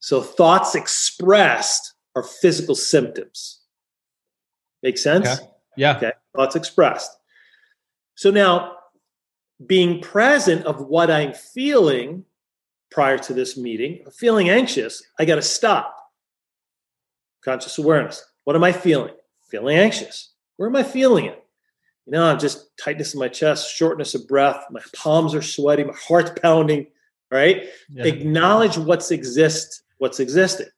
[0.00, 3.60] So thoughts expressed are physical symptoms.
[4.82, 5.40] Make sense?
[5.76, 5.96] Yeah.
[5.96, 6.12] Okay.
[6.36, 7.10] Thoughts expressed.
[8.14, 8.76] So now
[9.66, 12.24] being present of what I'm feeling
[12.90, 15.96] prior to this meeting, feeling anxious, I got to stop.
[17.44, 18.24] Conscious awareness.
[18.44, 19.14] What am I feeling?
[19.50, 20.32] Feeling anxious.
[20.56, 21.44] Where am I feeling it?
[22.06, 25.84] you know, I'm just tightness in my chest, shortness of breath, my palms are sweaty,
[25.84, 26.86] my heart's pounding,
[27.30, 27.64] right?
[27.88, 28.04] Yeah.
[28.04, 30.68] Acknowledge what's exist, what's existed.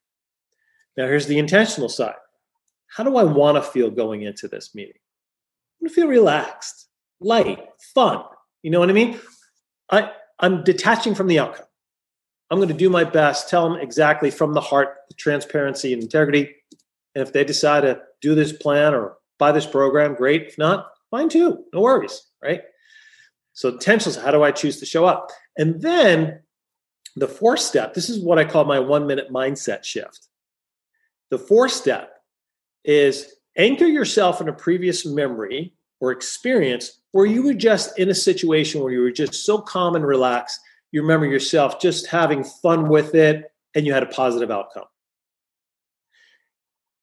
[0.97, 2.15] Now here's the intentional side.
[2.89, 4.95] How do I want to feel going into this meeting?
[4.95, 6.86] I want to feel relaxed,
[7.21, 8.23] light, fun.
[8.63, 9.21] You know what I mean?
[9.91, 11.67] I, I'm detaching from the outcome.
[12.51, 16.03] I'm going to do my best, tell them exactly from the heart, the transparency and
[16.03, 16.55] integrity.
[17.15, 20.43] And if they decide to do this plan or buy this program, great.
[20.47, 21.65] If not, Fine too.
[21.73, 22.63] No worries, right?
[23.53, 25.31] So intentions, how do I choose to show up?
[25.57, 26.43] And then
[27.15, 30.29] the fourth step, this is what I call my one minute mindset shift.
[31.31, 32.13] The fourth step
[32.85, 38.15] is anchor yourself in a previous memory or experience where you were just in a
[38.15, 40.61] situation where you were just so calm and relaxed.
[40.93, 44.85] You remember yourself just having fun with it and you had a positive outcome.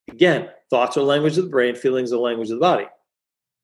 [0.10, 2.86] Again, thoughts are language of the brain, feelings are language of the body.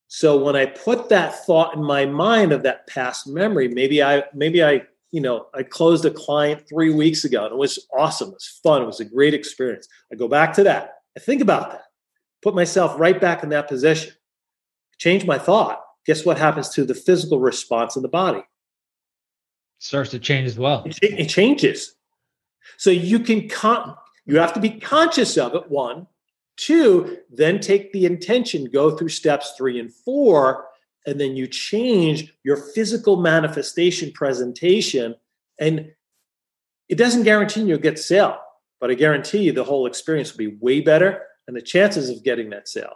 [0.08, 4.24] So when I put that thought in my mind of that past memory, maybe I
[4.34, 8.30] maybe I you know I closed a client three weeks ago and it was awesome,
[8.30, 9.88] it was fun, it was a great experience.
[10.12, 11.84] I go back to that, I think about that,
[12.42, 14.14] put myself right back in that position,
[15.00, 15.82] change my thought.
[16.06, 18.40] Guess what happens to the physical response in the body?
[18.40, 18.46] It
[19.80, 20.84] starts to change as well.
[20.86, 21.96] It, it changes.
[22.78, 25.72] So you can con- you have to be conscious of it.
[25.72, 26.06] One,
[26.60, 30.66] Two, then take the intention, go through steps three and four,
[31.08, 35.16] and then you change your physical manifestation presentation.
[35.58, 35.94] And
[36.90, 38.38] it doesn't guarantee you'll get sale,
[38.82, 42.26] but I guarantee you the whole experience will be way better and the chances of
[42.26, 42.96] getting that sale.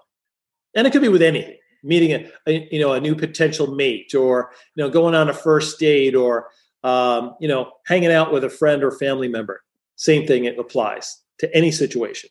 [0.76, 4.16] And it could be with anything, meeting a, a you know a new potential mate,
[4.16, 6.48] or you know going on a first date, or
[6.84, 9.62] um, you know hanging out with a friend or family member.
[9.96, 12.30] Same thing it applies to any situation.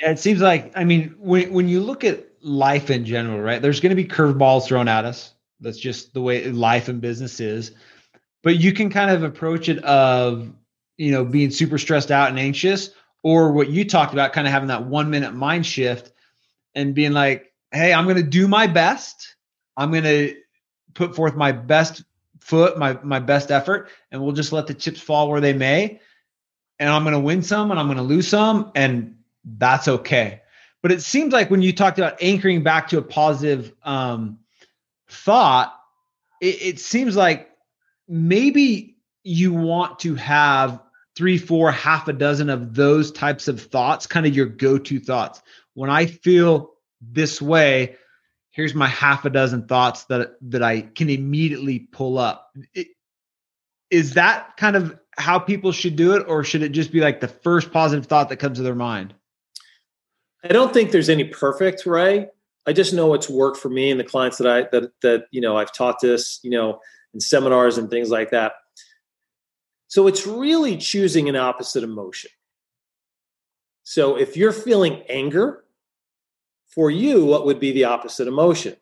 [0.00, 3.60] Yeah, it seems like I mean when when you look at life in general, right?
[3.60, 5.34] There's going to be curveballs thrown at us.
[5.60, 7.72] That's just the way life and business is.
[8.44, 10.50] But you can kind of approach it of
[10.96, 12.90] you know being super stressed out and anxious,
[13.22, 16.12] or what you talked about, kind of having that one minute mind shift
[16.74, 19.36] and being like, "Hey, I'm going to do my best.
[19.76, 20.36] I'm going to
[20.94, 22.02] put forth my best
[22.40, 26.00] foot, my my best effort, and we'll just let the chips fall where they may.
[26.78, 30.42] And I'm going to win some, and I'm going to lose some, and that's okay.
[30.82, 34.38] but it seems like when you talked about anchoring back to a positive um,
[35.08, 35.74] thought,
[36.40, 37.50] it, it seems like
[38.08, 40.80] maybe you want to have
[41.16, 45.42] three, four, half a dozen of those types of thoughts, kind of your go-to thoughts.
[45.74, 47.96] When I feel this way,
[48.50, 52.50] here's my half a dozen thoughts that that I can immediately pull up.
[52.74, 52.88] It,
[53.90, 57.20] is that kind of how people should do it, or should it just be like
[57.20, 59.14] the first positive thought that comes to their mind?
[60.44, 62.28] I don't think there's any perfect right.
[62.66, 65.40] I just know what's worked for me and the clients that I that that you
[65.40, 66.80] know I've taught this, you know,
[67.14, 68.52] in seminars and things like that.
[69.88, 72.30] So it's really choosing an opposite emotion.
[73.84, 75.64] So if you're feeling anger,
[76.68, 78.76] for you, what would be the opposite emotion?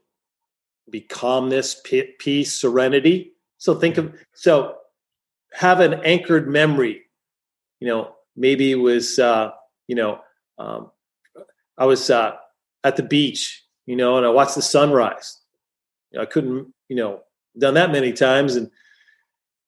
[0.90, 3.32] Be calmness, peace, serenity.
[3.58, 4.76] So think of so
[5.52, 7.02] have an anchored memory.
[7.80, 9.50] You know, maybe it was uh,
[9.88, 10.20] you know
[10.58, 10.90] um,
[11.78, 12.36] I was uh,
[12.84, 15.38] at the beach, you know, and I watched the sunrise.
[16.10, 17.20] You know, I couldn't, you know,
[17.58, 18.70] done that many times, and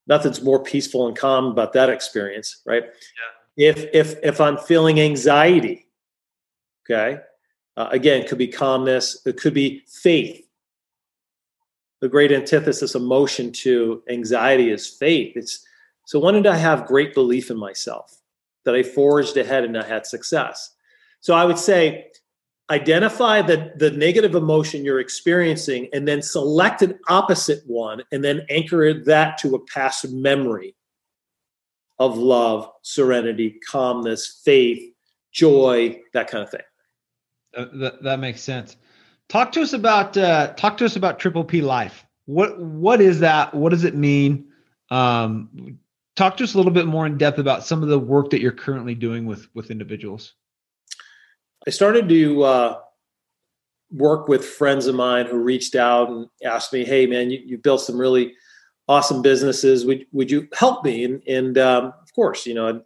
[0.06, 2.84] nothing's more peaceful and calm about that experience, right?
[2.84, 3.70] Yeah.
[3.70, 5.88] If if if I'm feeling anxiety,
[6.84, 7.20] okay,
[7.78, 10.44] uh, again, could be calmness, it could be faith.
[12.00, 15.36] The great antithesis emotion to anxiety is faith.
[15.36, 15.64] It's
[16.04, 18.20] so when did I have great belief in myself
[18.64, 20.74] that I forged ahead and I had success?
[21.20, 22.10] So I would say
[22.68, 28.44] identify the, the negative emotion you're experiencing and then select an opposite one and then
[28.50, 30.74] anchor that to a past memory
[32.00, 34.82] of love, serenity, calmness, faith,
[35.30, 36.60] joy, that kind of thing.
[37.58, 38.76] Uh, that, that makes sense.
[39.28, 42.06] Talk to us about uh, talk to us about Triple P Life.
[42.26, 43.52] What what is that?
[43.52, 44.46] What does it mean?
[44.90, 45.78] Um,
[46.14, 48.40] talk to us a little bit more in depth about some of the work that
[48.40, 50.34] you're currently doing with with individuals.
[51.66, 52.78] I started to uh,
[53.90, 57.58] work with friends of mine who reached out and asked me, "Hey, man, you, you
[57.58, 58.34] built some really
[58.86, 59.84] awesome businesses.
[59.84, 62.82] Would would you help me?" And, and um, of course, you know, and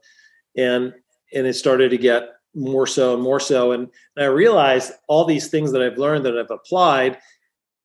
[0.56, 0.94] and
[1.34, 5.24] and it started to get more so and more so, and, and I realized all
[5.24, 7.18] these things that I've learned that I've applied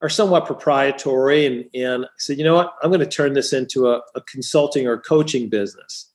[0.02, 1.46] are somewhat proprietary.
[1.46, 4.22] And and I said, you know what, I'm going to turn this into a, a
[4.22, 6.12] consulting or coaching business.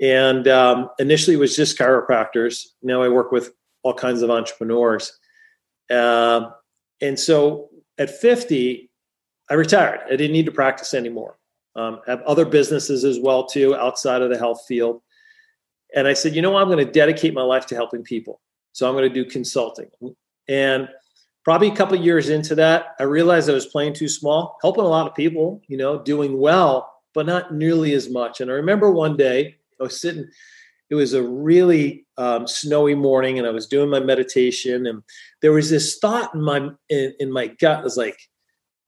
[0.00, 2.64] And um, initially, it was just chiropractors.
[2.82, 5.18] Now I work with all kinds of entrepreneurs.
[5.90, 6.50] Uh,
[7.00, 8.90] and so at 50,
[9.50, 10.00] I retired.
[10.06, 11.38] I didn't need to practice anymore.
[11.76, 15.02] Um, have other businesses as well too outside of the health field.
[15.94, 16.56] And I said, you know.
[16.56, 18.40] I'm going to dedicate my life to helping people.
[18.72, 19.90] So I'm going to do consulting.
[20.48, 20.88] And
[21.44, 24.88] probably a couple years into that, I realized I was playing too small, helping a
[24.88, 28.40] lot of people, you know, doing well, but not nearly as much.
[28.40, 30.28] And I remember one day I was sitting
[30.90, 35.02] it was a really um, snowy morning and i was doing my meditation and
[35.40, 38.18] there was this thought in my in, in my gut was like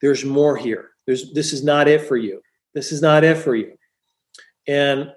[0.02, 2.42] there's more here there's this is not it for you
[2.74, 3.72] this is not it for you
[4.66, 5.10] and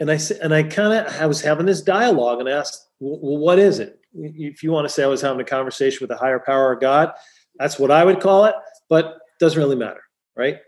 [0.00, 3.38] and i and i kind of i was having this dialogue and I asked well
[3.38, 4.00] what is it?
[4.14, 6.80] If you want to say i was having a conversation with a higher power of
[6.80, 7.12] god
[7.58, 8.54] that's what i would call it
[8.88, 10.02] but doesn't really matter
[10.40, 10.58] right?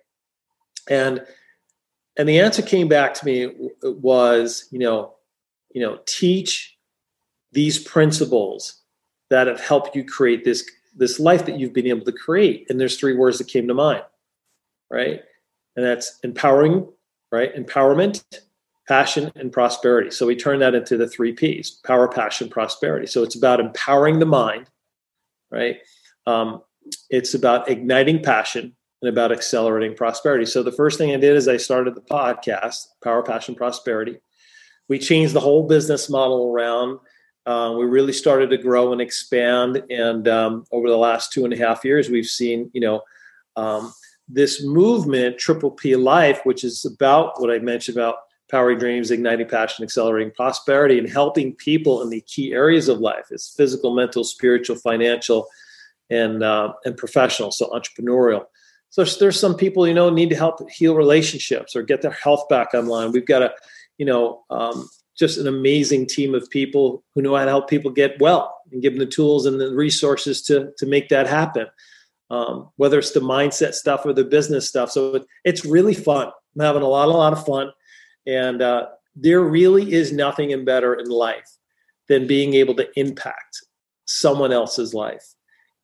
[0.90, 1.24] And
[2.18, 5.14] and the answer came back to me was you know
[5.72, 6.76] you know teach
[7.52, 8.82] these principles
[9.30, 12.66] that have helped you create this this life that you've been able to create.
[12.68, 14.04] And there's three words that came to mind
[14.90, 15.22] right?
[15.76, 16.86] And that's empowering
[17.30, 17.54] right?
[17.56, 18.22] Empowerment
[18.88, 23.22] passion and prosperity so we turn that into the three p's power passion prosperity so
[23.22, 24.68] it's about empowering the mind
[25.50, 25.76] right
[26.26, 26.62] um,
[27.10, 30.46] it's about igniting passion and about accelerating prosperity.
[30.46, 34.18] So the first thing I did is I started the podcast, Power, Passion, Prosperity.
[34.88, 36.98] We changed the whole business model around.
[37.44, 41.52] Uh, we really started to grow and expand, and um, over the last two and
[41.52, 43.02] a half years, we've seen you know
[43.56, 43.92] um,
[44.28, 48.16] this movement, Triple P Life, which is about what I mentioned about
[48.52, 53.26] powering dreams, igniting passion, accelerating prosperity, and helping people in the key areas of life:
[53.32, 55.48] is physical, mental, spiritual, financial,
[56.08, 57.50] and uh, and professional.
[57.50, 58.44] So entrepreneurial
[58.92, 62.46] so there's some people you know need to help heal relationships or get their health
[62.48, 63.10] back online.
[63.10, 63.54] We've got a,
[63.96, 64.86] you know, um,
[65.18, 68.82] just an amazing team of people who know how to help people get well and
[68.82, 71.68] give them the tools and the resources to to make that happen.
[72.30, 74.90] Um, whether it's the mindset stuff or the business stuff.
[74.90, 76.30] So it, it's really fun.
[76.54, 77.72] I'm having a lot, a lot of fun,
[78.26, 81.58] and uh, there really is nothing better in life
[82.08, 83.64] than being able to impact
[84.04, 85.34] someone else's life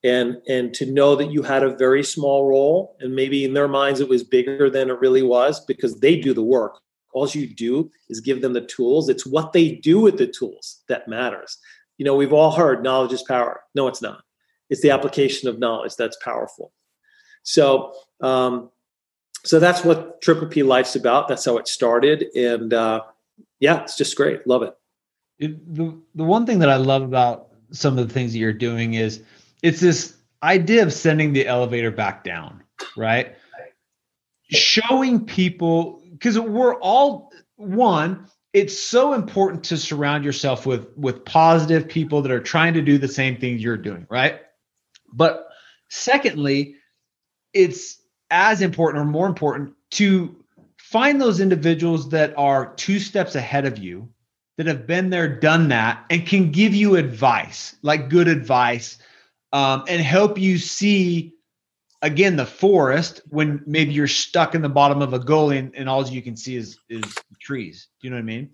[0.05, 3.69] and and to know that you had a very small role and maybe in their
[3.69, 6.81] minds it was bigger than it really was because they do the work
[7.15, 10.83] all you do is give them the tools it's what they do with the tools
[10.89, 11.59] that matters
[11.99, 13.61] you know, we've all heard knowledge is power.
[13.75, 14.23] No, it's not.
[14.71, 16.73] It's the application of knowledge that's powerful.
[17.43, 18.71] So, um,
[19.49, 21.27] so that's what Triple P Life's about.
[21.27, 23.03] That's how it started, and uh,
[23.61, 24.47] yeah, it's just great.
[24.47, 24.77] Love it.
[25.39, 25.75] it.
[25.75, 28.95] The the one thing that I love about some of the things that you're doing
[28.95, 29.23] is
[29.63, 32.63] it's this idea of sending the elevator back down,
[32.95, 33.37] right?
[34.51, 41.89] Showing people because we're all one it's so important to surround yourself with with positive
[41.89, 44.41] people that are trying to do the same things you're doing right
[45.13, 45.49] but
[45.89, 46.77] secondly
[47.53, 48.01] it's
[48.31, 50.35] as important or more important to
[50.77, 54.09] find those individuals that are two steps ahead of you
[54.57, 58.99] that have been there done that and can give you advice like good advice
[59.53, 61.35] um, and help you see
[62.03, 65.89] again the forest when maybe you're stuck in the bottom of a gully and, and
[65.89, 67.03] all you can see is is
[67.41, 67.89] trees.
[68.01, 68.51] Do you know what I mean?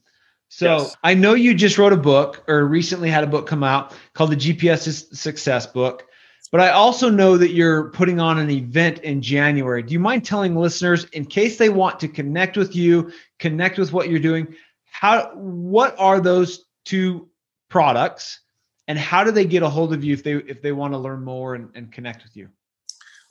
[0.48, 0.96] So yes.
[1.02, 4.30] I know you just wrote a book or recently had a book come out called
[4.30, 6.06] the GPS Success Book.
[6.52, 9.82] But I also know that you're putting on an event in January.
[9.82, 13.92] Do you mind telling listeners, in case they want to connect with you, connect with
[13.92, 17.28] what you're doing, how what are those two
[17.68, 18.40] products
[18.86, 20.98] and how do they get a hold of you if they if they want to
[20.98, 22.48] learn more and, and connect with you?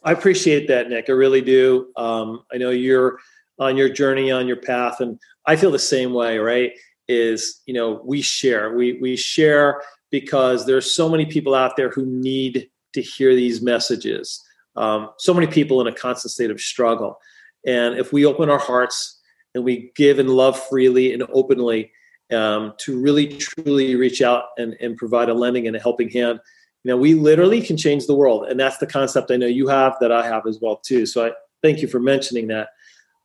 [0.03, 1.05] I appreciate that, Nick.
[1.07, 1.93] I really do.
[1.95, 3.19] Um, I know you're
[3.59, 6.39] on your journey, on your path, and I feel the same way.
[6.39, 6.73] Right?
[7.07, 11.89] Is you know we share, we we share because there's so many people out there
[11.89, 14.43] who need to hear these messages.
[14.75, 17.19] Um, so many people in a constant state of struggle,
[17.65, 19.21] and if we open our hearts
[19.55, 21.91] and we give and love freely and openly
[22.31, 26.39] um, to really truly reach out and, and provide a lending and a helping hand
[26.83, 28.45] you know we literally can change the world.
[28.49, 31.05] And that's the concept i know you have that i have as well too.
[31.05, 31.31] So i
[31.61, 32.69] thank you for mentioning that.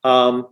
[0.05, 0.49] Um,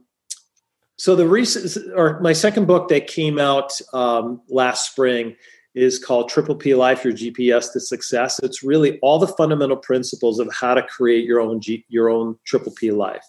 [0.98, 5.36] so the recent or my second book that came out um, last spring
[5.76, 8.40] is called triple p life your gps to success.
[8.42, 12.36] It's really all the fundamental principles of how to create your own G, your own
[12.44, 13.24] triple p life.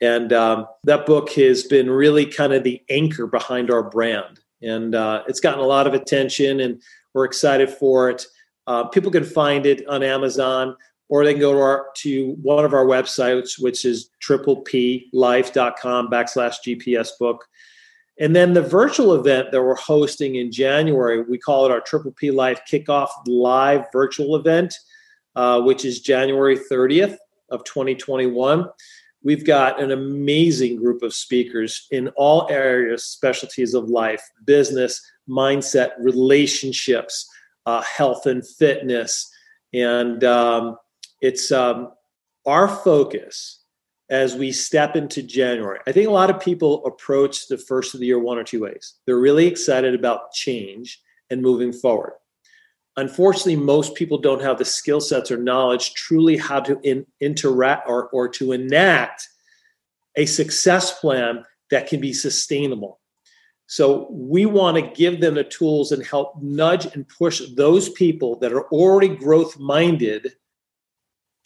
[0.00, 4.40] And um, that book has been really kind of the anchor behind our brand.
[4.62, 6.82] And uh, it's gotten a lot of attention and
[7.14, 8.26] we're excited for it.
[8.66, 10.76] Uh, people can find it on Amazon
[11.08, 16.56] or they can go to, our, to one of our websites, which is tripleplife.com backslash
[16.66, 17.46] GPS book.
[18.18, 22.12] And then the virtual event that we're hosting in January, we call it our Triple
[22.12, 24.74] P Life Kickoff Live virtual event,
[25.34, 27.16] uh, which is January 30th
[27.50, 28.66] of 2021.
[29.22, 35.90] We've got an amazing group of speakers in all areas, specialties of life, business, mindset,
[35.98, 37.28] relationships,
[37.66, 39.28] uh, health and fitness.
[39.74, 40.76] And um,
[41.20, 41.92] it's um,
[42.46, 43.64] our focus
[44.08, 45.80] as we step into January.
[45.86, 48.62] I think a lot of people approach the first of the year one or two
[48.62, 48.94] ways.
[49.04, 51.00] They're really excited about change
[51.30, 52.12] and moving forward.
[52.96, 57.88] Unfortunately, most people don't have the skill sets or knowledge truly how to in, interact
[57.88, 59.28] or, or to enact
[60.16, 63.00] a success plan that can be sustainable.
[63.66, 68.38] So we want to give them the tools and help nudge and push those people
[68.38, 70.32] that are already growth minded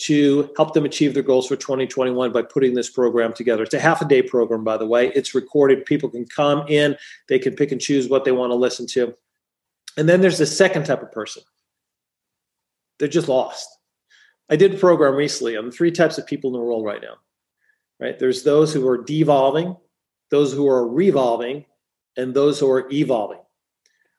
[0.00, 3.62] to help them achieve their goals for 2021 by putting this program together.
[3.62, 5.12] It's a half a day program, by the way.
[5.14, 5.84] It's recorded.
[5.84, 6.96] People can come in,
[7.28, 9.14] they can pick and choose what they want to listen to.
[9.96, 11.42] And then there's the second type of person.
[12.98, 13.68] They're just lost.
[14.48, 17.16] I did a program recently on three types of people in the world right now.
[17.98, 18.18] Right?
[18.18, 19.76] There's those who are devolving,
[20.30, 21.66] those who are revolving,
[22.16, 23.40] and those who are evolving.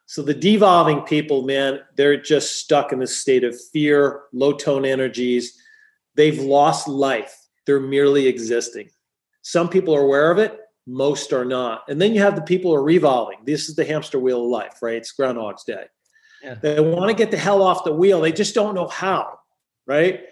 [0.05, 4.86] So the devolving people, man, they're just stuck in this state of fear, low tone
[4.86, 5.61] energies.
[6.22, 7.36] They've lost life.
[7.65, 8.91] They're merely existing.
[9.41, 10.55] Some people are aware of it,
[10.86, 11.82] most are not.
[11.89, 13.39] And then you have the people who are revolving.
[13.43, 14.97] This is the hamster wheel of life, right?
[14.97, 15.86] It's Groundhog's Day.
[16.43, 16.53] Yeah.
[16.61, 18.22] They want to get the hell off the wheel.
[18.22, 19.39] They just don't know how,
[19.88, 20.26] right?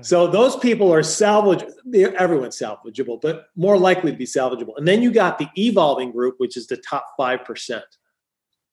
[0.00, 1.74] So those people are salvageable.
[2.14, 4.78] Everyone's salvageable, but more likely to be salvageable.
[4.78, 7.82] And then you got the evolving group, which is the top 5%.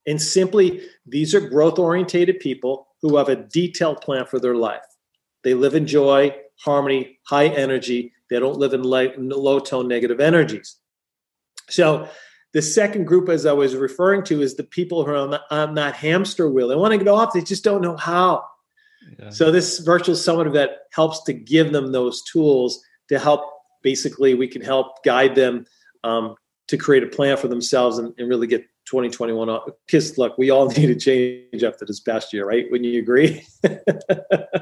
[0.07, 4.85] And simply, these are growth orientated people who have a detailed plan for their life.
[5.43, 8.13] They live in joy, harmony, high energy.
[8.29, 10.77] They don't live in low tone negative energies.
[11.69, 12.07] So,
[12.53, 15.41] the second group, as I was referring to, is the people who are on, the,
[15.51, 16.69] on that hamster wheel.
[16.69, 18.45] They want to get off, they just don't know how.
[19.29, 23.41] So this virtual summit event helps to give them those tools to help.
[23.83, 25.65] Basically, we can help guide them
[26.03, 26.35] um,
[26.67, 29.67] to create a plan for themselves and, and really get 2021 off.
[29.67, 32.65] Uh, because look, we all need a change after this past year, right?
[32.71, 33.45] Wouldn't you agree?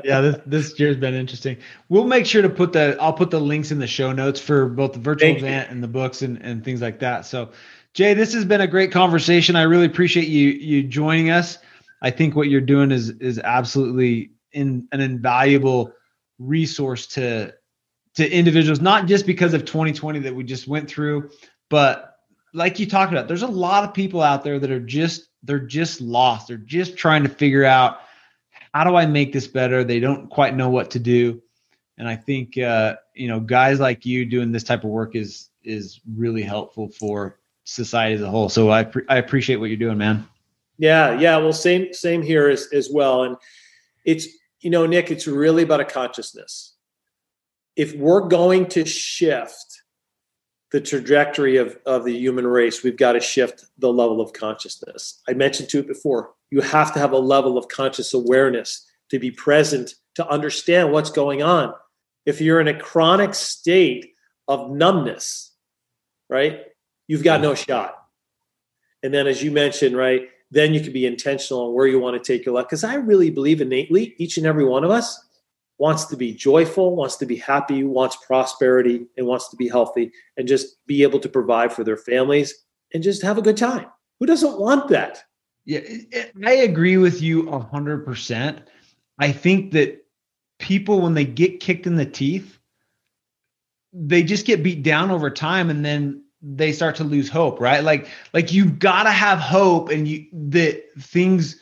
[0.04, 1.58] yeah, this this year's been interesting.
[1.90, 4.68] We'll make sure to put the I'll put the links in the show notes for
[4.68, 5.74] both the virtual Thank event you.
[5.74, 7.26] and the books and, and things like that.
[7.26, 7.50] So
[7.94, 9.56] Jay, this has been a great conversation.
[9.56, 11.58] I really appreciate you you joining us.
[12.02, 15.94] I think what you're doing is is absolutely in an invaluable
[16.40, 17.54] resource to
[18.16, 21.32] to individuals, not just because of 2020 that we just went through,
[21.70, 22.13] but
[22.54, 25.60] like you talked about, there's a lot of people out there that are just they're
[25.60, 26.48] just lost.
[26.48, 28.00] They're just trying to figure out
[28.74, 29.84] how do I make this better?
[29.84, 31.42] They don't quite know what to do.
[31.98, 35.50] And I think uh, you know, guys like you doing this type of work is
[35.64, 38.50] is really helpful for society as a whole.
[38.50, 40.28] So I I appreciate what you're doing, man.
[40.78, 41.38] Yeah, yeah.
[41.38, 43.24] Well, same same here as as well.
[43.24, 43.38] And
[44.06, 44.28] it's
[44.62, 46.74] you know, Nick, it's really about a consciousness.
[47.76, 49.83] If we're going to shift
[50.74, 55.22] the trajectory of, of the human race, we've got to shift the level of consciousness.
[55.30, 56.32] I mentioned to it before.
[56.50, 61.12] You have to have a level of conscious awareness to be present to understand what's
[61.12, 61.76] going on.
[62.26, 64.14] If you're in a chronic state
[64.48, 65.52] of numbness,
[66.28, 66.62] right,
[67.08, 67.72] you've got no mm-hmm.
[67.72, 67.96] shot.
[69.04, 72.22] And then, as you mentioned, right, then you can be intentional on where you want
[72.22, 72.66] to take your life.
[72.66, 75.24] Because I really believe innately, each and every one of us
[75.78, 80.12] wants to be joyful, wants to be happy, wants prosperity, and wants to be healthy
[80.38, 82.54] and just be able to provide for their families
[82.94, 83.88] and just have a good time.
[84.20, 85.24] Who doesn't want that?
[85.66, 85.82] Yeah,
[86.46, 88.60] I agree with you 100%.
[89.20, 90.06] I think that
[90.60, 92.60] people, when they get kicked in the teeth,
[93.94, 97.84] they just get beat down over time and then they start to lose hope, right?
[97.84, 101.60] Like like you've got to have hope and you that things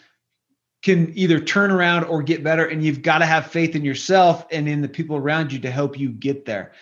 [0.82, 4.46] can either turn around or get better and you've got to have faith in yourself
[4.52, 6.74] and in the people around you to help you get there.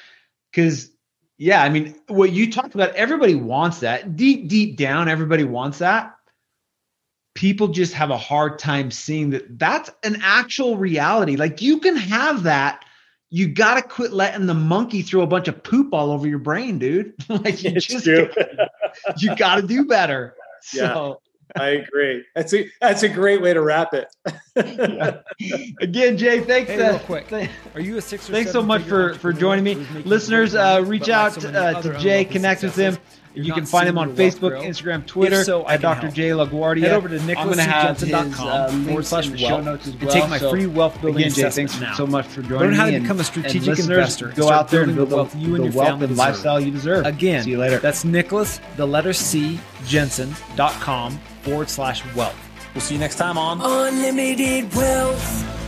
[0.53, 0.91] Cuz
[1.37, 4.15] yeah, I mean, what you talked about everybody wants that.
[4.15, 6.15] Deep deep down everybody wants that.
[7.35, 11.35] People just have a hard time seeing that that's an actual reality.
[11.35, 12.83] Like you can have that
[13.31, 16.39] you got to quit letting the monkey throw a bunch of poop all over your
[16.39, 17.13] brain, dude.
[17.29, 20.35] like you It's just you got to do better.
[20.73, 20.93] Yeah.
[20.93, 21.21] So
[21.55, 22.23] I agree.
[22.35, 24.07] That's a that's a great way to wrap it.
[24.55, 25.17] yeah.
[25.81, 26.69] again, Jay, thanks.
[26.69, 27.27] Hey, uh, real quick.
[27.29, 29.75] th- Are you a six or Thanks so much for for joining me,
[30.05, 30.53] listeners.
[30.55, 32.93] Uh, reach but like out so uh, to Jay, connect with him.
[32.93, 34.61] successes, You you're can find him on Facebook, grow?
[34.61, 35.43] Instagram, Twitter.
[35.43, 36.01] So, at Dr.
[36.01, 36.13] help.
[36.13, 36.81] J LaGuardia.
[36.81, 40.01] Head over to I'm gonna nicholasjensen.com uh, forward slash in show notes as well.
[40.03, 41.93] and take my So, free wealth building Again, Jay, thanks now.
[41.95, 42.59] so much for joining me.
[42.67, 45.15] Learn how to become a strategic listeners, investor and Go out there and build the
[45.15, 46.17] wealth you and the your wealth family and deserve.
[46.17, 47.05] lifestyle you deserve.
[47.05, 47.77] Again, see you later.
[47.79, 52.35] That's Nicholas, the letter C, Jensen.com forward slash wealth.
[52.73, 55.58] We'll see you next time on Unlimited wealth.